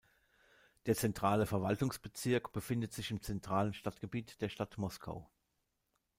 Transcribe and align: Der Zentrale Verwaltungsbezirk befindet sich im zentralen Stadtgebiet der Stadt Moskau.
Der 0.87 0.95
Zentrale 0.95 1.45
Verwaltungsbezirk 1.45 2.51
befindet 2.53 2.91
sich 2.91 3.11
im 3.11 3.21
zentralen 3.21 3.71
Stadtgebiet 3.75 4.41
der 4.41 4.49
Stadt 4.49 4.79
Moskau. 4.79 5.29